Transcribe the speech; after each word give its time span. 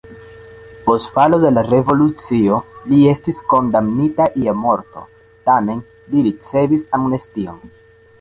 Post 0.85 1.09
falo 1.17 1.37
de 1.41 1.49
la 1.57 1.63
revolucio 1.65 2.57
li 2.93 3.01
estis 3.11 3.41
kondamnita 3.51 4.27
je 4.45 4.55
morto, 4.63 5.05
tamen 5.51 5.85
li 6.15 6.25
ricevis 6.29 6.87
amnestion. 7.01 7.61